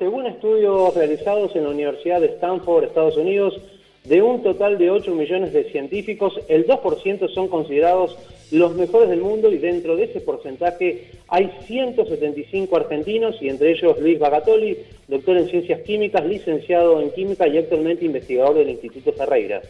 Según 0.00 0.26
estudios 0.26 0.94
realizados 0.94 1.54
en 1.54 1.64
la 1.64 1.68
Universidad 1.68 2.22
de 2.22 2.28
Stanford, 2.28 2.84
Estados 2.84 3.18
Unidos, 3.18 3.60
de 4.04 4.22
un 4.22 4.42
total 4.42 4.78
de 4.78 4.90
8 4.90 5.14
millones 5.14 5.52
de 5.52 5.64
científicos, 5.64 6.40
el 6.48 6.66
2% 6.66 7.28
son 7.34 7.48
considerados 7.48 8.16
los 8.50 8.74
mejores 8.76 9.10
del 9.10 9.20
mundo 9.20 9.52
y 9.52 9.58
dentro 9.58 9.96
de 9.96 10.04
ese 10.04 10.22
porcentaje 10.22 11.10
hay 11.28 11.50
175 11.66 12.74
argentinos 12.74 13.36
y 13.42 13.50
entre 13.50 13.72
ellos 13.72 14.00
Luis 14.00 14.18
Bagatoli, 14.18 14.78
doctor 15.06 15.36
en 15.36 15.50
ciencias 15.50 15.82
químicas, 15.82 16.24
licenciado 16.24 17.02
en 17.02 17.10
química 17.10 17.46
y 17.46 17.58
actualmente 17.58 18.06
investigador 18.06 18.54
del 18.54 18.70
Instituto 18.70 19.12
Ferreira. 19.12 19.60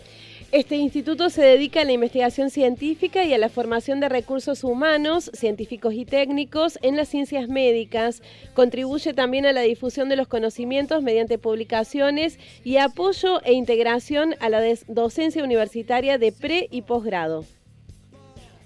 Este 0.53 0.75
instituto 0.75 1.30
se 1.30 1.43
dedica 1.43 1.83
a 1.83 1.85
la 1.85 1.93
investigación 1.93 2.51
científica 2.51 3.25
y 3.25 3.33
a 3.33 3.39
la 3.39 3.48
formación 3.48 4.01
de 4.01 4.09
recursos 4.09 4.65
humanos, 4.65 5.30
científicos 5.33 5.95
y 5.95 6.05
técnicos 6.05 6.77
en 6.83 6.96
las 6.96 7.09
ciencias 7.09 7.48
médicas. 7.48 8.21
Contribuye 8.52 9.15
también 9.15 9.47
a 9.47 9.52
la 9.52 9.61
difusión 9.61 10.09
de 10.09 10.16
los 10.16 10.27
conocimientos 10.27 11.05
mediante 11.05 11.39
publicaciones 11.39 12.41
y 12.65 12.78
apoyo 12.78 13.41
e 13.45 13.52
integración 13.52 14.34
a 14.41 14.48
la 14.48 14.61
docencia 14.89 15.45
universitaria 15.45 16.19
de 16.19 16.33
pre 16.33 16.67
y 16.69 16.83
posgrado. 16.83 17.45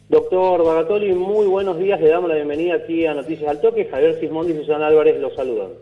Doctor 0.08 0.64
Bagatoli, 0.64 1.12
muy 1.12 1.46
buenos 1.46 1.78
días. 1.78 2.00
Le 2.00 2.08
damos 2.08 2.30
la 2.30 2.36
bienvenida 2.36 2.76
aquí 2.76 3.04
a 3.04 3.12
Noticias 3.12 3.50
al 3.50 3.60
Toque. 3.60 3.84
Javier 3.84 4.18
Sismondi 4.20 4.54
y 4.54 4.56
Susana 4.56 4.86
Álvarez 4.86 5.20
los 5.20 5.34
saludan. 5.34 5.72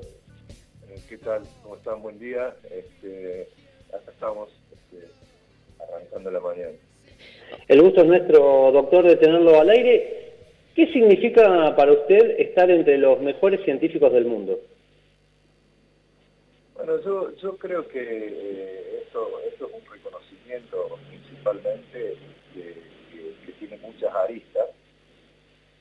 Eh, 0.88 1.00
¿Qué 1.08 1.18
tal? 1.18 1.42
¿Cómo 1.62 1.76
están? 1.76 2.02
Buen 2.02 2.18
día. 2.18 2.56
Este, 2.64 3.46
acá 3.94 4.10
estamos 4.10 4.61
arrancando 5.88 6.30
la 6.30 6.40
mañana. 6.40 6.76
El 7.68 7.82
gusto 7.82 8.02
es 8.02 8.06
nuestro, 8.06 8.72
doctor, 8.72 9.06
de 9.06 9.16
tenerlo 9.16 9.60
al 9.60 9.70
aire. 9.70 10.32
¿Qué 10.74 10.86
significa 10.92 11.74
para 11.76 11.92
usted 11.92 12.40
estar 12.40 12.70
entre 12.70 12.96
los 12.98 13.20
mejores 13.20 13.62
científicos 13.64 14.12
del 14.12 14.24
mundo? 14.24 14.58
Bueno, 16.74 17.00
yo, 17.02 17.36
yo 17.36 17.56
creo 17.58 17.86
que 17.86 18.00
eh, 18.00 19.02
esto, 19.02 19.40
esto, 19.46 19.66
es 19.66 19.74
un 19.74 19.92
reconocimiento 19.92 20.98
principalmente 21.08 22.16
que, 22.54 22.92
tiene 23.58 23.76
muchas 23.78 24.12
aristas 24.12 24.70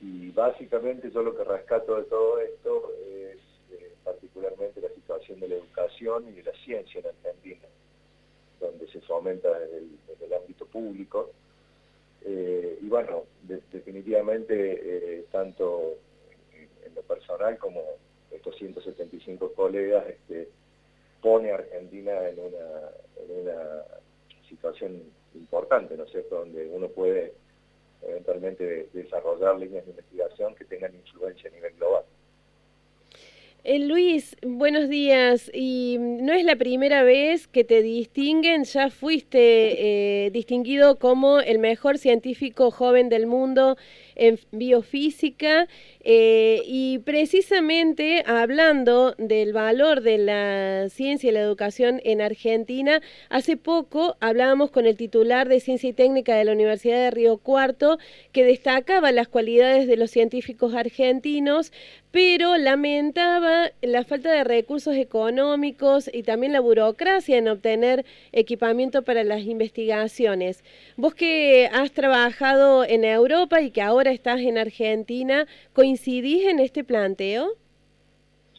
y 0.00 0.30
básicamente 0.30 1.10
yo 1.12 1.22
lo 1.22 1.36
que 1.36 1.42
rescato 1.42 1.96
de 1.96 2.04
todo 2.04 2.38
esto 2.38 2.92
es 3.08 3.38
eh, 3.72 3.92
particularmente 4.04 4.80
la 4.80 4.90
situación 4.90 5.40
de 5.40 5.48
la 5.48 5.54
educación 5.56 6.28
y 6.28 6.32
de 6.32 6.44
la 6.44 6.52
ciencia 6.64 7.00
en 7.00 7.06
Argentina 7.06 7.66
donde 8.62 8.86
se 8.88 9.00
fomenta 9.00 9.58
desde 9.58 9.78
el, 10.24 10.32
ámbito 10.32 10.66
público. 10.66 11.30
Eh, 12.22 12.78
y 12.80 12.88
bueno, 12.88 13.24
definitivamente, 13.42 14.54
eh, 14.54 15.24
tanto 15.30 15.98
en, 16.54 16.94
lo 16.94 17.02
personal 17.02 17.58
como 17.58 17.82
estos 18.30 18.56
175 18.56 19.52
colegas, 19.52 20.06
este, 20.08 20.48
pone 21.20 21.50
a 21.50 21.56
Argentina 21.56 22.28
en 22.28 22.38
una, 22.38 23.84
situación 24.48 25.02
importante, 25.34 25.96
¿no 25.96 26.04
es 26.04 26.10
cierto?, 26.10 26.40
donde 26.40 26.68
uno 26.68 26.88
puede 26.88 27.32
eventualmente 28.02 28.88
desarrollar 28.92 29.58
líneas 29.58 29.84
de 29.86 29.92
investigación 29.92 30.54
que 30.54 30.66
tengan 30.66 30.94
influencia 30.94 31.48
a 31.48 31.54
nivel 31.54 31.74
global. 31.76 32.04
Eh, 33.64 33.78
Luis, 33.78 34.36
buenos 34.44 34.88
días. 34.88 35.48
Y 35.54 35.96
no 36.00 36.32
es 36.32 36.44
la 36.44 36.56
primera 36.56 37.04
vez 37.04 37.46
que 37.46 37.62
te 37.62 37.80
distinguen, 37.80 38.64
ya 38.64 38.90
fuiste 38.90 40.26
eh, 40.26 40.30
distinguido 40.32 40.98
como 40.98 41.38
el 41.38 41.60
mejor 41.60 41.98
científico 41.98 42.72
joven 42.72 43.08
del 43.08 43.28
mundo 43.28 43.76
en 44.16 44.38
biofísica 44.50 45.68
eh, 46.04 46.62
y 46.66 46.98
precisamente 46.98 48.22
hablando 48.26 49.14
del 49.18 49.52
valor 49.52 50.00
de 50.00 50.18
la 50.18 50.88
ciencia 50.88 51.30
y 51.30 51.32
la 51.32 51.40
educación 51.40 52.00
en 52.04 52.20
Argentina, 52.20 53.00
hace 53.28 53.56
poco 53.56 54.16
hablábamos 54.20 54.70
con 54.70 54.86
el 54.86 54.96
titular 54.96 55.48
de 55.48 55.60
Ciencia 55.60 55.90
y 55.90 55.92
Técnica 55.92 56.34
de 56.34 56.44
la 56.44 56.52
Universidad 56.52 56.96
de 56.96 57.10
Río 57.10 57.38
Cuarto 57.38 57.98
que 58.32 58.44
destacaba 58.44 59.12
las 59.12 59.28
cualidades 59.28 59.86
de 59.86 59.96
los 59.96 60.10
científicos 60.10 60.74
argentinos, 60.74 61.72
pero 62.10 62.58
lamentaba 62.58 63.70
la 63.80 64.04
falta 64.04 64.30
de 64.30 64.44
recursos 64.44 64.96
económicos 64.96 66.10
y 66.12 66.24
también 66.24 66.52
la 66.52 66.60
burocracia 66.60 67.38
en 67.38 67.48
obtener 67.48 68.04
equipamiento 68.32 69.02
para 69.02 69.24
las 69.24 69.40
investigaciones. 69.42 70.62
Vos 70.96 71.14
que 71.14 71.70
has 71.72 71.92
trabajado 71.92 72.84
en 72.84 73.04
Europa 73.04 73.62
y 73.62 73.70
que 73.70 73.80
ahora 73.80 74.01
estás 74.10 74.40
en 74.40 74.58
Argentina, 74.58 75.46
¿coincidís 75.72 76.46
en 76.46 76.58
este 76.58 76.84
planteo? 76.84 77.56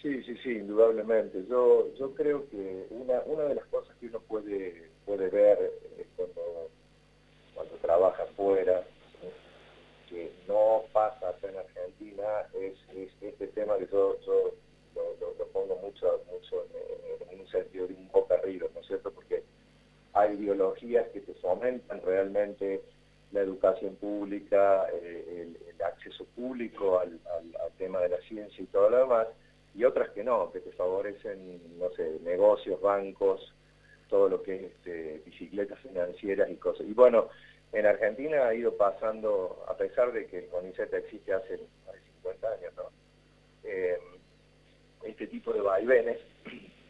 Sí, 0.02 0.22
sí, 0.24 0.36
sí, 0.44 0.52
indudablemente. 0.52 1.46
Yo, 1.50 1.94
yo 1.96 2.14
creo 2.14 2.50
que 2.50 2.88
una, 2.90 3.44
de 3.46 3.56
las 3.56 3.66
cosas 3.66 3.96
que 4.00 4.08
uno 4.08 4.20
puede, 4.22 4.90
puede 5.06 5.30
ver 5.30 5.58
eh, 5.98 6.06
cuando, 6.18 6.70
cuando 7.54 7.76
trabaja 7.76 8.24
afuera, 8.24 8.84
que 10.09 10.31
no 10.48 10.84
pasa 10.92 11.34
en 11.42 11.58
Argentina, 11.58 12.24
es, 12.54 12.74
este 13.22 13.48
tema 13.48 13.78
que 13.78 13.88
yo, 13.88 14.20
yo 14.25 14.54
lo, 14.96 15.46
pongo 15.48 15.75
mucho, 15.78 16.22
mucho 16.31 16.66
en, 17.31 17.40
un 17.40 17.48
sentido 17.48 17.88
de 17.88 17.94
un 17.94 18.12
boca 18.12 18.36
arriba, 18.36 18.68
¿no 18.74 18.81
es 18.81 18.88
cierto? 18.88 19.12
Porque 19.12 19.44
hay 20.14 20.36
ideologías 20.36 21.08
que 21.10 21.22
te 21.22 21.34
fomentan 21.36 22.02
realmente 22.02 22.81
la 23.31 23.42
educación 23.42 23.96
pública, 23.96 24.86
eh, 24.94 25.23
acceso 26.03 26.25
público 26.36 27.00
al, 27.00 27.19
tema 27.78 28.00
de 28.02 28.09
la 28.09 28.18
ciencia 28.22 28.64
y 28.64 28.68
todo 28.68 28.90
lo 28.90 28.97
demás, 29.00 29.28
y 29.74 29.84
otras 29.84 30.09
que 30.12 30.24
no, 30.24 30.52
que 30.52 30.59
te 30.59 30.72
favorecen, 30.74 31.80
no 31.80 31.90
sé, 31.91 32.19
negocios, 32.24 32.80
bancos, 32.81 33.53
todo 34.09 34.30
lo 34.30 34.44
que 34.44 34.56
es 34.56 34.63
este, 34.63 35.22
bicicletas 35.25 35.80
financieras 35.80 36.50
y 36.52 36.56
cosas. 36.56 36.86
Y 36.88 36.94
bueno, 36.94 37.30
en 37.72 37.86
Argentina 37.88 38.47
ha 38.47 38.53
ido 38.53 38.78
pasando, 38.78 39.66
a 39.68 39.75
pesar 39.75 40.12
de 40.13 40.28
que 40.28 40.40
el 40.40 40.47
CONICET 40.47 40.94
existe 40.94 41.34
hace, 41.34 41.59
50 42.22 42.47
años, 42.47 42.74
¿no? 42.78 42.84
Eh, 43.63 43.97
este 45.03 45.28
tipo 45.28 45.52
de 45.52 45.62
vaivenes 45.62 46.19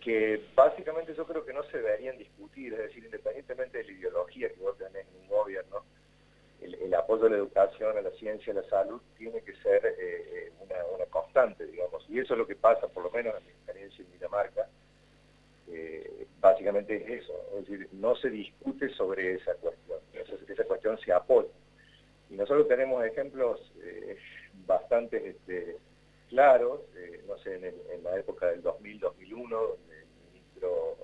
que 0.03 0.44
básicamente 0.53 1.16
yo 1.16 1.25
creo 1.25 1.46
que 1.46 1.53
no 1.53 1.63
se 1.63 1.78
deberían 1.78 2.18
discutir, 2.18 2.73
es 2.73 2.79
decir, 2.79 3.06
independientemente 3.06 3.78
de 3.78 3.85
la 3.85 3.91
ideología 3.91 4.50
que 4.50 4.59
vos 4.59 4.78
tenés 4.78 5.07
en 5.07 5.22
un 5.22 5.28
gobierno, 5.29 5.85
el, 6.63 6.94
apoyo 6.94 7.25
a 7.25 7.29
la 7.29 7.38
educación, 7.38 7.97
a 7.97 8.01
la 8.01 8.12
ciencia, 8.12 8.53
a 8.53 8.57
la 8.57 8.69
salud, 8.69 9.01
tiene 9.18 9.41
que 9.41 9.53
ser 9.57 9.85
eh, 9.85 9.94
eh, 10.00 10.51
una, 10.59 11.06
constante, 11.09 11.66
digamos. 11.66 12.06
Y 12.09 12.19
eso 12.19 12.34
es 12.34 12.38
lo 12.38 12.47
que 12.47 12.56
pasa, 12.56 12.88
por 12.88 13.03
lo 13.03 13.12
menos 13.12 13.35
en 13.38 13.46
mi 13.46 13.51
experiencia 13.51 14.03
en 14.03 14.12
Dinamarca, 14.12 14.68
eh, 15.68 16.28
básicamente 16.40 16.96
es 16.96 17.23
eso, 17.23 17.34
es 17.57 17.68
decir, 17.68 17.90
no 17.94 18.16
se 18.16 18.29
discute 18.29 18.90
sobre 18.90 19.35
esa 19.35 19.53
cuestión, 19.56 20.00
esa, 20.13 20.63
cuestión 20.66 20.97
se 21.00 21.13
apoya. 21.13 21.50
Y 22.29 22.35
nosotros 22.35 22.68
tenemos 22.68 23.03
ejemplos 23.06 23.72
bastante 24.66 25.29
este, 25.29 25.78
claros, 26.29 26.81
no 27.28 27.38
sé, 27.40 27.56
en, 27.56 27.66
en, 27.66 28.03
la 28.03 28.18
época 28.18 28.47
del 28.47 28.63
2000-2001, 28.63 29.50
donde 29.50 30.00
el 30.00 30.07
ministro 30.31 30.97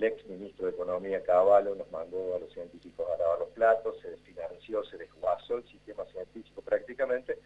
el 0.00 0.04
ex 0.04 0.26
ministro 0.26 0.66
de 0.66 0.72
Economía 0.72 1.22
Caballo 1.22 1.74
nos 1.74 1.90
mandó 1.90 2.34
a 2.34 2.38
los 2.38 2.50
científicos 2.54 3.06
a 3.06 3.18
lavar 3.18 3.40
los 3.40 3.50
platos, 3.50 4.00
se 4.00 4.10
desfinanció, 4.10 4.82
se 4.84 4.96
desguazó 4.96 5.58
el 5.58 5.64
sistema 5.64 6.06
científico 6.06 6.62
prácticamente, 6.62 7.38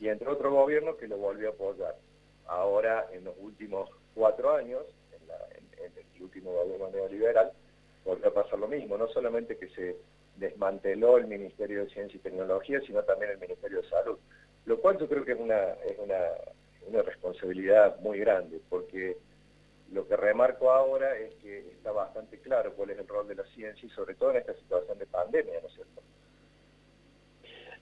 y 0.00 0.08
entró 0.08 0.32
otro 0.32 0.50
gobierno 0.50 0.96
que 0.96 1.06
lo 1.06 1.18
volvió 1.18 1.48
a 1.48 1.52
apoyar. 1.52 1.94
Ahora, 2.46 3.08
en 3.12 3.24
los 3.24 3.34
últimos 3.38 3.90
cuatro 4.14 4.54
años, 4.54 4.82
en, 5.12 5.92
el 5.94 6.22
último 6.22 6.52
gobierno 6.52 6.88
neoliberal, 6.88 7.52
volvió 8.04 8.28
a 8.28 8.34
pasar 8.34 8.58
lo 8.58 8.68
mismo, 8.68 8.96
no 8.96 9.08
solamente 9.08 9.58
que 9.58 9.68
se 9.68 9.96
desmanteló 10.36 11.18
el 11.18 11.26
Ministerio 11.26 11.84
de 11.84 11.90
Ciencia 11.90 12.16
y 12.16 12.20
Tecnología, 12.20 12.80
sino 12.86 13.02
también 13.02 13.32
el 13.32 13.38
Ministerio 13.38 13.82
de 13.82 13.88
Salud, 13.88 14.18
lo 14.64 14.80
cual 14.80 14.98
yo 14.98 15.08
creo 15.08 15.24
que 15.26 15.32
es 15.32 15.40
una, 15.40 15.72
es 15.84 15.98
una, 15.98 16.20
una 16.88 17.02
responsabilidad 17.02 18.00
muy 18.00 18.18
grande, 18.18 18.60
porque 18.70 19.18
lo 19.92 20.08
que 20.08 20.16
remarco 20.16 20.70
ahora 20.70 21.16
es 21.18 21.34
que 21.42 21.58
está 21.58 21.92
bastante 21.92 22.38
claro 22.38 22.72
cuál 22.74 22.90
es 22.90 22.98
el 22.98 23.06
rol 23.06 23.28
de 23.28 23.34
la 23.34 23.44
ciencia 23.54 23.86
y 23.86 23.90
sobre 23.90 24.14
todo 24.14 24.30
en 24.30 24.38
esta 24.38 24.54
situación 24.54 24.98
de 24.98 25.06
pandemia, 25.06 25.60
¿no 25.60 25.68
es 25.68 25.74
cierto? 25.74 26.02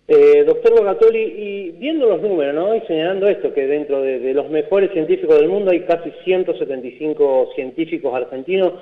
Eh, 0.08 0.42
doctor 0.44 0.76
Bogatoli, 0.76 1.20
y 1.20 1.70
viendo 1.70 2.08
los 2.08 2.20
números, 2.20 2.52
¿no? 2.52 2.74
Y 2.74 2.80
señalando 2.80 3.28
esto, 3.28 3.54
que 3.54 3.68
dentro 3.68 4.02
de, 4.02 4.34
los 4.34 4.50
mejores 4.50 4.90
científicos 4.90 5.38
del 5.38 5.48
mundo 5.48 5.70
hay 5.70 5.82
casi 5.82 6.10
175 6.24 7.50
científicos 7.54 8.12
argentinos, 8.12 8.72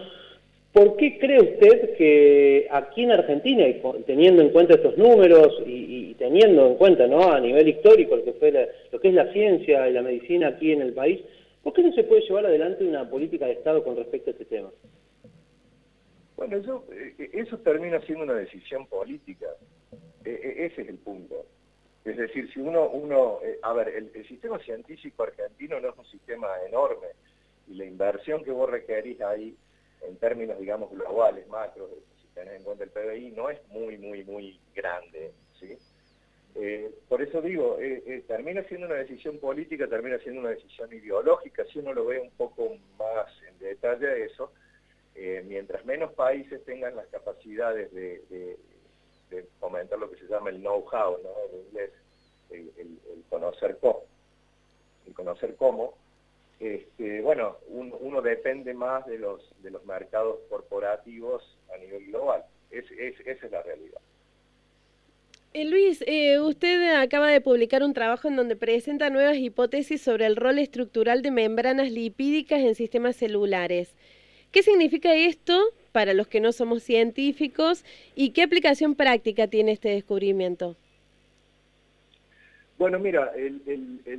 ¿por 0.73 0.97
qué 0.97 1.19
cree 1.19 1.43
usted 1.43 1.97
que 1.97 2.67
aquí 2.71 3.03
en 3.03 3.13
Argentina, 3.13 3.69
y 3.69 3.83
teniendo 4.07 4.41
en 4.41 4.49
cuenta 4.49 4.77
estos 4.77 4.97
números 4.97 5.63
y, 5.67 6.15
teniendo 6.15 6.67
en 6.67 6.77
cuenta, 6.77 7.07
¿no? 7.07 7.31
A 7.31 7.39
nivel 7.41 7.69
histórico 7.69 8.17
lo 8.17 8.25
que 8.25 8.33
fue 8.33 8.51
lo 8.91 8.99
que 8.99 9.09
es 9.09 9.15
la 9.15 9.31
ciencia 9.33 9.87
y 9.87 9.93
la 9.93 10.03
medicina 10.03 10.49
aquí 10.49 10.73
en 10.73 10.81
el 10.81 10.95
país, 10.95 11.21
¿Por 11.63 11.73
qué 11.73 11.83
no 11.83 11.93
se 11.93 12.05
puede 12.05 12.23
llevar 12.23 12.47
adelante 12.47 12.85
una 12.85 13.09
política 13.09 13.47
de 13.47 13.53
Estado 13.53 13.83
con 13.85 13.97
respecto 13.97 14.31
a 14.31 14.33
este 14.33 14.45
tema? 14.45 14.71
Bueno, 16.37 16.57
eso, 16.57 16.85
eh, 16.93 17.31
eso 17.33 17.59
termina 17.59 18.01
siendo 18.03 18.25
una 18.25 18.35
decisión 18.35 18.87
política. 18.87 19.47
E, 20.25 20.31
e, 20.31 20.67
ese 20.67 20.83
es 20.83 20.89
el 20.89 20.99
punto. 20.99 21.47
Es 22.05 22.17
decir, 22.17 22.51
si 22.53 22.61
uno, 22.61 22.89
uno 22.89 23.41
eh, 23.43 23.59
a 23.63 23.73
ver, 23.73 23.89
el, 23.89 24.27
sistema 24.27 24.59
científico 24.61 25.25
argentino 25.25 25.81
no 25.81 25.91
es 25.91 25.99
un 25.99 26.07
sistema 26.07 26.49
enorme, 26.67 27.09
y 27.67 27.75
la 27.75 27.85
inversión 27.85 28.45
que 28.45 28.51
vos 28.51 28.71
requerís 28.71 29.21
ahí 29.21 29.57
en 30.09 30.17
términos, 30.17 30.59
digamos, 30.59 30.91
globales, 30.91 31.47
macros, 31.49 31.91
si 32.23 32.29
tenés 32.29 32.55
en 32.55 32.63
cuenta 32.63 32.85
el 32.85 32.91
PBI, 32.91 33.33
no 33.33 33.51
es 33.51 33.59
muy, 33.69 33.99
muy, 33.99 34.25
muy 34.25 34.61
grande, 34.75 35.33
¿sí? 35.59 35.77
Eh, 36.55 36.91
por 37.09 37.23
eso 37.23 37.41
digo, 37.41 37.79
eh, 37.81 38.03
eh, 38.07 38.25
termina 38.27 38.63
siendo 38.65 38.87
una 38.87 38.97
decisión 38.97 39.39
política, 39.39 39.87
termina 39.87 40.19
siendo 40.19 40.41
una 40.41 40.51
decisión 40.51 40.93
ideológica, 40.93 41.65
si 41.67 41.79
uno 41.79 41.93
lo 41.93 42.07
ve 42.07 42.21
un 42.21 42.31
poco 42.31 42.77
más 42.99 43.27
en 43.49 43.59
detalle 43.59 44.25
eso, 44.25 44.53
mientras 45.47 45.85
menos 45.85 46.13
países 46.13 46.65
tengan 46.65 46.95
las 46.95 47.09
capacidades 47.09 47.93
de, 47.93 48.57
fomentar 49.59 49.99
lo 49.99 50.09
que 50.09 50.17
se 50.17 50.29
llama 50.29 50.51
el 50.51 50.61
know-how, 50.61 51.19
¿no? 51.23 51.31
en 51.51 51.67
inglés, 51.67 51.91
el, 52.51 52.99
conocer 53.29 53.79
cómo, 53.81 54.05
el 55.07 55.15
conocer 55.15 55.57
cómo, 55.57 55.95
este, 56.61 57.21
bueno, 57.21 57.59
uno 57.69 58.23
depende 58.23 58.75
más 58.75 59.05
de 59.07 59.19
de 59.19 59.71
los 59.71 59.85
mercados 59.87 60.39
corporativos 60.49 61.59
a 61.75 61.79
nivel 61.79 62.07
global, 62.07 62.45
esa 62.71 62.95
es 62.95 63.51
la 63.51 63.63
realidad. 63.63 64.01
Eh, 65.55 65.65
Luis, 65.65 66.05
eh, 66.07 66.39
usted 66.41 66.95
acaba 66.95 67.29
de 67.29 67.41
publicar 67.41 67.83
un 67.83 67.95
trabajo 67.95 68.29
en 68.29 68.37
donde 68.37 68.55
presenta 68.55 69.09
nuevas 69.09 69.39
hipótesis 69.39 70.03
sobre 70.03 70.27
el 70.27 70.37
rol 70.37 70.59
estructural 70.59 71.23
de 71.23 71.31
membranas 71.31 71.91
lipídicas 71.91 72.61
en 72.61 72.75
sistemas 72.75 73.17
celulares. 73.17 73.95
¿Qué 74.53 74.63
significa 74.63 75.15
esto 75.15 75.59
para 75.93 76.13
los 76.13 76.29
que 76.29 76.41
no 76.41 76.53
somos 76.53 76.83
científicos 76.83 77.83
y 78.15 78.33
qué 78.33 78.43
aplicación 78.43 78.95
práctica 78.95 79.47
tiene 79.49 79.73
este 79.73 79.89
descubrimiento? 79.89 80.77
Bueno, 82.77 82.99
mira, 82.99 83.33
el, 83.35 83.63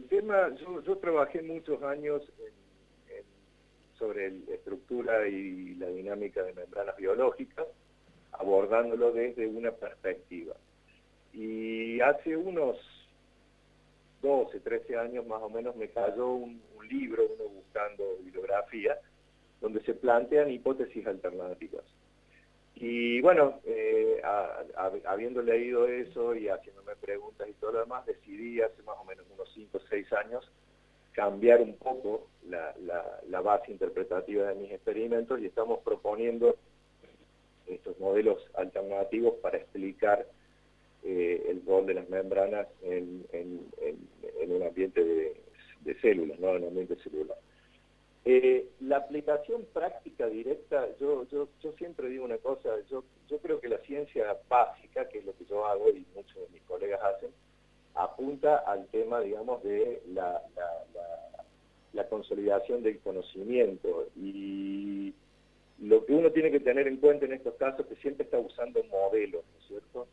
tema, 0.09 0.49
yo, 0.85 0.97
trabajé 0.97 1.43
muchos 1.43 1.81
años 1.83 2.23
sobre 3.97 4.31
la 4.31 4.55
estructura 4.55 5.27
y 5.27 5.75
la 5.75 5.87
dinámica 5.87 6.43
de 6.43 6.53
membranas 6.53 6.97
biológicas, 6.97 7.67
abordándolo 8.31 9.11
desde 9.11 9.47
una 9.47 9.71
perspectiva. 9.71 10.55
Y 11.33 12.01
hace 12.01 12.35
unos 12.35 12.77
12, 14.21 14.59
13 14.59 14.97
años 14.97 15.25
más 15.27 15.41
o 15.41 15.49
menos 15.49 15.75
me 15.75 15.89
cayó 15.89 16.29
un, 16.29 16.61
libro, 16.89 17.23
uno 17.23 17.49
buscando 17.49 18.17
bibliografía, 18.23 18.97
donde 19.61 19.79
se 19.81 19.93
plantean 19.93 20.49
hipótesis 20.49 21.05
alternativas. 21.05 21.83
Y 22.73 23.21
bueno, 23.21 23.59
eh, 23.63 24.19
habiendo 25.05 25.43
leído 25.43 25.85
eso 25.87 26.33
y 26.33 26.47
haciéndome 26.47 26.95
preguntas 26.95 27.47
y 27.47 27.53
todo 27.53 27.73
lo 27.73 27.79
demás, 27.81 28.07
decidí 28.07 28.59
hace 28.61 28.81
más 28.81 28.95
o 28.99 29.03
menos 29.03 29.23
unos 29.31 29.51
5 29.53 29.77
o 29.77 29.81
6 29.87 30.13
años 30.13 30.51
cambiar 31.11 31.61
un 31.61 31.75
poco 31.75 32.27
la, 32.47 33.41
base 33.41 33.71
interpretativa 33.71 34.47
de 34.47 34.55
mis 34.55 34.71
experimentos 34.71 35.39
y 35.39 35.45
estamos 35.45 35.79
proponiendo 35.79 36.55
estos 37.67 37.99
modelos 37.99 38.41
alternativos 38.55 39.35
para 39.41 39.57
explicar 39.57 40.25
eh, 41.03 41.45
el 41.49 41.65
rol 41.65 41.85
de 41.85 41.93
las 41.93 42.09
membranas 42.09 42.67
en, 42.81 43.25
un 44.47 44.63
ambiente 44.63 45.03
de, 45.03 45.95
células, 46.01 46.39
¿no? 46.39 46.55
en 46.55 46.63
un 46.63 46.69
ambiente 46.69 46.95
celular. 46.97 47.37
Eh, 48.25 48.67
la 48.81 48.97
aplicación 48.97 49.65
práctica 49.73 50.27
directa, 50.27 50.87
yo, 50.99 51.25
siempre 51.77 52.09
digo 52.09 52.25
una 52.25 52.37
cosa, 52.37 52.69
yo, 52.89 53.03
yo 53.27 53.39
creo 53.39 53.59
que 53.59 53.69
la 53.69 53.79
ciencia 53.79 54.37
básica, 54.47 55.07
que 55.09 55.19
es 55.19 55.25
lo 55.25 55.35
que 55.37 55.45
yo 55.45 55.65
hago 55.65 55.89
y 55.89 56.05
muchos 56.15 56.35
de 56.35 56.49
mis 56.53 56.61
colegas 56.63 57.01
hacen, 57.01 57.31
apunta 57.95 58.57
al 58.57 58.87
tema, 58.87 59.21
digamos, 59.21 59.63
de 59.63 60.01
la, 60.13 60.41
la 61.93 62.07
consolidación 62.07 62.83
del 62.83 62.99
conocimiento 62.99 64.07
y 64.15 65.13
lo 65.79 66.05
que 66.05 66.13
uno 66.13 66.31
tiene 66.31 66.51
que 66.51 66.59
tener 66.59 66.87
en 66.87 66.97
cuenta 66.97 67.25
en 67.25 67.33
estos 67.33 67.55
casos 67.55 67.81
es 67.81 67.85
que 67.87 68.01
siempre 68.01 68.25
está 68.25 68.37
usando 68.37 68.83
modelos, 68.85 69.43
¿no 69.45 69.59
es 69.59 69.67
cierto? 69.67 70.07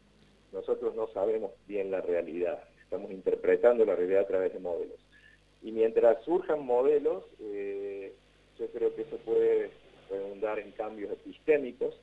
Nosotros 0.56 0.94
no 0.94 1.06
sabemos 1.08 1.52
bien 1.66 1.90
la 1.90 2.00
realidad, 2.00 2.64
estamos 2.82 3.10
interpretando 3.10 3.84
la 3.84 3.94
realidad 3.94 4.22
a 4.22 4.26
través 4.26 4.54
de 4.54 4.58
modelos. 4.58 4.98
Y 5.62 5.70
mientras 5.70 6.22
surjan 6.24 6.64
modelos, 6.64 7.24
eh, 7.40 8.14
yo 8.58 8.66
creo 8.68 8.94
que 8.94 9.02
eso 9.02 9.18
puede 9.18 9.70
redundar 10.08 10.58
en 10.58 10.72
cambios 10.72 11.12
epistémicos 11.12 11.94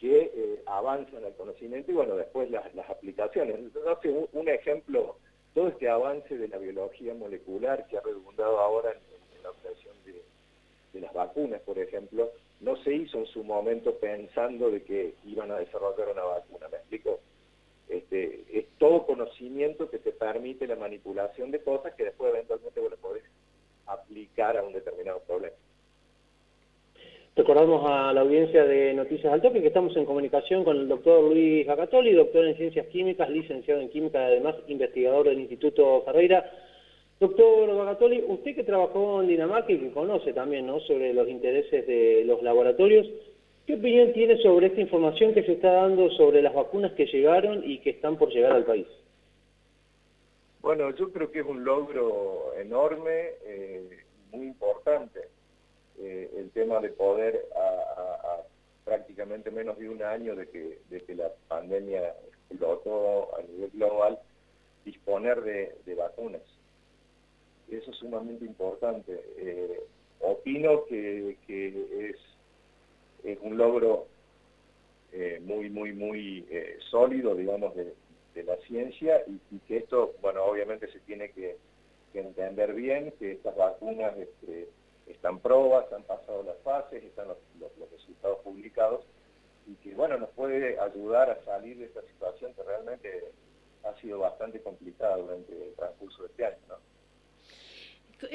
que 0.00 0.32
eh, 0.34 0.62
avanzan 0.66 1.24
al 1.24 1.34
conocimiento 1.36 1.92
y 1.92 1.94
bueno, 1.94 2.16
después 2.16 2.50
las, 2.50 2.66
aplicaciones. 2.90 3.56
Entonces, 3.56 4.12
un, 4.12 4.28
un, 4.32 4.48
ejemplo, 4.48 5.16
todo 5.54 5.68
este 5.68 5.88
avance 5.88 6.36
de 6.36 6.48
la 6.48 6.58
biología 6.58 7.14
molecular 7.14 7.86
que 7.86 7.98
ha 7.98 8.00
redundado 8.00 8.58
ahora 8.58 8.90
en, 8.90 9.42
la 9.44 9.50
obtención 9.50 9.94
de, 10.04 10.22
de 10.92 11.00
las 11.00 11.14
vacunas, 11.14 11.60
por 11.60 11.78
ejemplo, 11.78 12.32
no 12.60 12.76
se 12.82 12.94
hizo 12.94 13.18
en 13.18 13.26
su 13.26 13.44
momento 13.44 13.94
pensando 13.94 14.70
de 14.70 14.82
que 14.82 15.14
iban 15.24 15.52
a 15.52 15.58
desarrollar 15.58 16.08
una 16.08 16.24
vacuna, 16.24 16.68
¿me 16.68 16.78
explico? 16.78 17.20
Este, 17.96 18.44
es 18.52 18.66
todo 18.78 19.06
conocimiento 19.06 19.88
que 19.90 19.98
te 19.98 20.12
permite 20.12 20.66
la 20.66 20.76
manipulación 20.76 21.50
de 21.50 21.60
cosas 21.60 21.94
que 21.94 22.04
después 22.04 22.32
eventualmente 22.32 22.80
vos 22.80 22.90
le 22.90 22.96
podés 22.96 23.24
aplicar 23.86 24.56
a 24.56 24.62
un 24.62 24.72
determinado 24.72 25.20
problema. 25.20 25.56
Recordamos 27.34 27.84
a 27.86 28.12
la 28.14 28.22
audiencia 28.22 28.64
de 28.64 28.94
Noticias 28.94 29.30
al 29.32 29.42
Toque 29.42 29.60
que 29.60 29.66
estamos 29.66 29.94
en 29.96 30.06
comunicación 30.06 30.64
con 30.64 30.76
el 30.76 30.88
doctor 30.88 31.22
Luis 31.22 31.66
Bagatoli, 31.66 32.12
doctor 32.12 32.46
en 32.46 32.56
Ciencias 32.56 32.86
Químicas, 32.86 33.28
licenciado 33.28 33.80
en 33.80 33.90
Química 33.90 34.24
además 34.24 34.56
investigador 34.68 35.28
del 35.28 35.40
Instituto 35.40 36.02
Ferreira. 36.06 36.50
Doctor 37.20 37.74
Bagatoli, 37.74 38.24
usted 38.26 38.54
que 38.54 38.64
trabajó 38.64 39.20
en 39.22 39.28
Dinamarca 39.28 39.72
y 39.72 39.78
que 39.78 39.90
conoce 39.90 40.32
también 40.32 40.66
¿no? 40.66 40.80
sobre 40.80 41.12
los 41.12 41.28
intereses 41.28 41.86
de 41.86 42.24
los 42.26 42.42
laboratorios, 42.42 43.06
¿Qué 43.66 43.74
opinión 43.74 44.12
tiene 44.12 44.40
sobre 44.42 44.68
esta 44.68 44.80
información 44.80 45.34
que 45.34 45.42
se 45.42 45.54
está 45.54 45.72
dando 45.72 46.08
sobre 46.10 46.40
las 46.40 46.54
vacunas 46.54 46.92
que 46.92 47.06
llegaron 47.06 47.68
y 47.68 47.80
que 47.80 47.90
están 47.90 48.16
por 48.16 48.30
llegar 48.30 48.52
al 48.52 48.64
país? 48.64 48.86
Bueno, 50.60 50.94
yo 50.94 51.12
creo 51.12 51.32
que 51.32 51.40
es 51.40 51.46
un 51.46 51.64
logro 51.64 52.54
enorme, 52.56 53.30
eh, 53.44 54.04
muy 54.30 54.46
importante, 54.46 55.20
eh, 55.98 56.30
el 56.36 56.50
tema 56.50 56.78
de 56.80 56.90
poder 56.90 57.44
prácticamente 58.84 59.50
menos 59.50 59.76
de 59.78 59.88
un 59.88 60.00
año 60.00 60.36
de 60.36 60.48
que, 60.48 60.78
de 60.88 61.14
la 61.16 61.32
pandemia 61.48 62.14
explotó 62.48 63.36
a 63.36 63.42
nivel 63.42 63.70
global, 63.70 64.18
disponer 64.84 65.40
de, 65.42 65.94
vacunas. 65.96 66.42
Eso 67.68 67.90
es 67.90 67.96
sumamente 67.96 68.44
importante. 68.44 69.20
Eh, 69.38 69.80
opino 70.20 70.84
que 70.84 71.36
es 71.98 72.16
es 73.26 73.38
un 73.42 73.56
logro 73.56 74.06
eh, 75.12 75.40
muy, 75.42 75.68
muy, 75.68 75.92
muy 75.92 76.46
eh, 76.48 76.78
sólido, 76.90 77.34
digamos, 77.34 77.74
de, 77.74 77.94
la 78.44 78.56
ciencia 78.68 79.22
y, 79.26 79.58
que 79.60 79.78
esto, 79.78 80.14
bueno, 80.20 80.44
obviamente 80.44 80.92
se 80.92 81.00
tiene 81.00 81.30
que, 81.30 81.56
entender 82.12 82.74
bien, 82.74 83.12
que 83.18 83.32
estas 83.32 83.56
vacunas 83.56 84.16
este, 84.16 84.68
están 85.06 85.38
probas, 85.40 85.90
han 85.92 86.02
pasado 86.02 86.42
las 86.42 86.56
fases, 86.58 87.02
están 87.02 87.28
los, 87.28 87.38
resultados 87.92 88.38
publicados 88.40 89.04
y 89.66 89.74
que, 89.76 89.94
bueno, 89.94 90.18
nos 90.18 90.28
puede 90.30 90.78
ayudar 90.78 91.30
a 91.30 91.44
salir 91.44 91.78
de 91.78 91.86
esta 91.86 92.02
situación 92.02 92.52
que 92.54 92.62
realmente 92.62 93.32
ha 93.84 93.94
sido 94.00 94.18
bastante 94.18 94.60
complicada 94.60 95.16
durante 95.16 95.52
el 95.52 95.74
transcurso 95.74 96.22
de 96.22 96.28
este 96.28 96.44
año. 96.44 96.56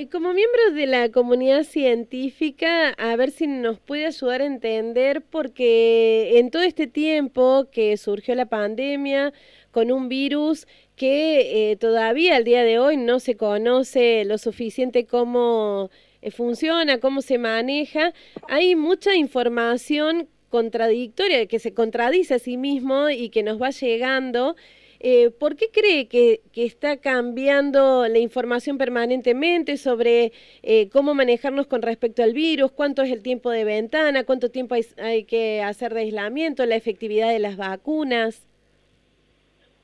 Eh, 0.01 0.09
como 0.09 0.33
miembros 0.33 0.73
de 0.73 0.87
la 0.87 1.11
comunidad 1.11 1.63
científica, 1.63 2.89
a 2.89 3.15
ver 3.15 3.29
si 3.29 3.45
nos 3.45 3.79
puede 3.79 4.07
ayudar 4.07 4.41
a 4.41 4.45
entender, 4.45 5.21
porque 5.21 6.39
en 6.39 6.49
todo 6.49 6.63
este 6.63 6.87
tiempo 6.87 7.67
que 7.71 7.95
surgió 7.97 8.33
la 8.33 8.47
pandemia 8.47 9.31
con 9.69 9.91
un 9.91 10.09
virus 10.09 10.65
que 10.95 11.71
eh, 11.71 11.75
todavía 11.75 12.37
al 12.37 12.45
día 12.45 12.63
de 12.63 12.79
hoy 12.79 12.97
no 12.97 13.19
se 13.19 13.37
conoce 13.37 14.25
lo 14.25 14.39
suficiente 14.39 15.05
cómo 15.05 15.91
eh, 16.23 16.31
funciona, 16.31 16.99
cómo 16.99 17.21
se 17.21 17.37
maneja, 17.37 18.11
hay 18.49 18.75
mucha 18.75 19.15
información 19.15 20.27
contradictoria 20.49 21.45
que 21.45 21.59
se 21.59 21.75
contradice 21.75 22.33
a 22.33 22.39
sí 22.39 22.57
mismo 22.57 23.11
y 23.11 23.29
que 23.29 23.43
nos 23.43 23.61
va 23.61 23.69
llegando 23.69 24.55
eh, 25.03 25.31
¿Por 25.31 25.55
qué 25.55 25.71
cree 25.71 26.07
que, 26.07 26.41
está 26.53 26.97
cambiando 26.97 28.07
la 28.07 28.19
información 28.19 28.77
permanentemente 28.77 29.77
sobre 29.77 30.31
eh, 30.61 30.89
cómo 30.89 31.15
manejarnos 31.15 31.65
con 31.65 31.81
respecto 31.81 32.21
al 32.21 32.33
virus? 32.33 32.71
¿Cuánto 32.71 33.01
es 33.01 33.11
el 33.11 33.23
tiempo 33.23 33.49
de 33.49 33.63
ventana? 33.63 34.25
¿Cuánto 34.25 34.51
tiempo 34.51 34.75
hay, 34.97 35.23
que 35.23 35.63
hacer 35.63 35.95
de 35.95 36.01
aislamiento? 36.01 36.63
¿La 36.67 36.75
efectividad 36.75 37.29
de 37.29 37.39
las 37.39 37.57
vacunas? 37.57 38.45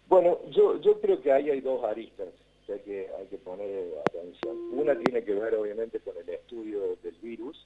Bueno, 0.08 0.38
yo, 0.52 0.80
yo 0.82 1.02
creo 1.02 1.20
que 1.20 1.32
ahí 1.32 1.50
hay 1.50 1.62
dos 1.62 1.84
aristas 1.84 2.28
que 2.68 2.74
hay 2.74 2.80
que, 2.82 3.08
hay 3.18 3.26
que 3.26 3.38
poner 3.40 3.88
atención. 4.06 4.56
Una 4.72 4.96
tiene 5.00 5.24
que 5.24 5.34
ver 5.34 5.56
obviamente 5.56 6.00
con 6.00 6.16
el 6.16 6.30
estudio 6.30 6.96
del 7.02 7.16
virus 7.24 7.66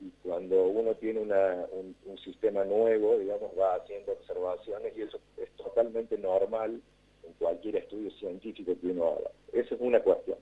y 0.00 0.10
cuando 0.22 0.66
uno 0.66 0.94
tiene 0.94 1.20
un, 1.20 1.96
sistema 2.24 2.64
nuevo, 2.64 3.18
digamos, 3.18 3.50
va 3.58 3.76
haciendo 3.76 4.12
observaciones 4.12 4.92
y 4.96 5.02
eso 5.02 5.18
es 5.36 5.48
totalmente 5.52 6.18
normal 6.18 6.80
en 7.22 7.32
cualquier 7.34 7.76
estudio 7.76 8.10
científico 8.12 8.74
que 8.80 8.88
uno 8.88 9.08
haga. 9.08 9.30
Esa 9.52 9.74
es 9.74 9.80
una 9.80 10.00
cuestión. 10.00 10.38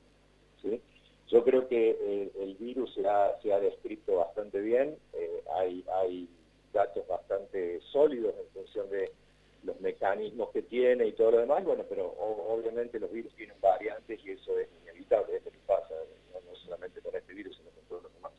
Yo 1.29 1.43
creo 1.43 1.69
que 1.69 2.31
el 2.39 2.55
virus 2.55 2.95
se 2.95 3.07
ha, 3.07 3.39
se 3.43 3.53
ha, 3.53 3.59
descrito 3.59 4.17
bastante 4.17 4.61
bien, 4.61 4.97
hay, 5.57 5.85
hay 5.93 6.29
datos 6.73 7.07
bastante 7.07 7.81
sólidos 7.93 8.35
en 8.39 8.47
función 8.53 8.89
de 8.91 9.11
los 9.65 9.81
mecanismos 9.81 10.51
que 10.51 10.63
tiene 10.63 11.07
y 11.07 11.13
todo 11.13 11.33
lo 11.33 11.39
demás, 11.39 11.65
bueno, 11.65 11.85
pero 11.89 12.07
obviamente 12.07 13.01
los 13.01 13.11
virus 13.11 13.35
tienen 13.35 13.57
variantes 13.61 14.21
y 14.25 14.33
eso 14.33 14.59
es 14.59 14.69
inevitable, 14.83 15.37
es 15.37 15.45
lo 15.45 15.51
que 15.51 15.59
pasa, 15.67 15.95
no, 16.33 16.57
solamente 16.57 17.01
con 17.01 17.15
este 17.15 17.33
virus, 17.33 17.57
sino 17.57 17.71
con 17.71 17.85
todos 17.89 18.03
los 18.05 18.15
demás. 18.15 18.33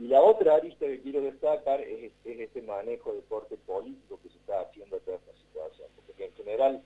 Y 0.00 0.08
la 0.08 0.22
otra 0.22 0.54
arista 0.54 0.86
que 0.86 1.02
quiero 1.02 1.20
destacar 1.20 1.82
es, 1.82 2.10
este 2.24 2.62
manejo 2.62 3.12
de 3.12 3.20
corte 3.28 3.58
político 3.66 4.18
que 4.22 4.30
se 4.30 4.38
está 4.38 4.62
haciendo 4.62 4.98
toda 5.00 5.18
esta 5.18 5.32
situación, 5.34 5.88
porque 6.06 6.24
en 6.24 6.32
general 6.32 6.82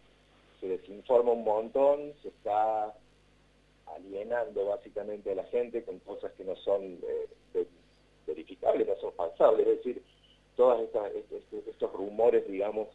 se 0.60 0.66
desinforma 0.66 1.30
un 1.30 1.44
montón, 1.44 2.12
se 2.22 2.28
está 2.28 2.92
alienando 3.86 4.66
básicamente 4.66 5.30
a 5.30 5.36
la 5.36 5.44
gente 5.44 5.84
con 5.84 6.00
cosas 6.00 6.32
que 6.32 6.42
no 6.42 6.56
son 6.56 6.82
eh, 6.82 7.66
verificables, 8.26 8.88
no 8.88 8.96
son 8.96 9.12
falsables, 9.12 9.64
es 9.64 9.76
decir, 9.76 10.02
todos 10.56 10.80
estos 11.68 11.92
rumores, 11.92 12.48
digamos, 12.48 12.88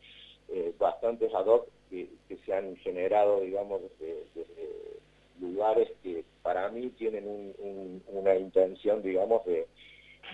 eh, 0.48 0.72
bastante 0.78 1.26
ad 1.34 1.46
hoc 1.46 1.68
que, 1.90 2.08
se 2.46 2.54
han 2.54 2.76
generado, 2.76 3.40
digamos, 3.40 3.82
desde, 4.00 4.46
lugares 5.38 5.90
que 6.02 6.24
para 6.46 6.68
mí 6.68 6.90
tienen 6.90 7.24
una 8.06 8.36
intención, 8.36 9.02
digamos, 9.02 9.44
de, 9.46 9.66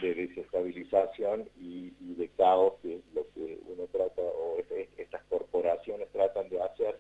desestabilización 0.03 1.49
y, 1.59 1.91
de 2.01 2.29
caos, 2.37 2.75
que 2.83 2.97
es 2.97 3.01
lo 3.15 3.27
que 3.35 3.59
uno 3.67 3.87
trata, 3.91 4.21
o 4.21 4.59
estas 4.99 5.23
corporaciones 5.31 6.11
tratan 6.13 6.51
de 6.51 6.61
hacer 6.61 6.99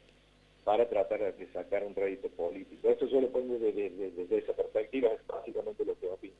para 0.64 0.88
tratar 0.88 1.34
de 1.36 1.52
sacar 1.52 1.84
un 1.84 1.94
rédito 1.94 2.30
político. 2.30 2.88
Esto 2.88 3.06
yo 3.06 3.20
lo 3.20 3.28
pongo 3.28 3.58
desde, 3.58 3.90
desde 3.90 4.38
esa 4.38 4.54
perspectiva, 4.54 5.10
es 5.10 5.26
básicamente 5.26 5.84
lo 5.84 5.98
que 5.98 6.06
opino. 6.06 6.34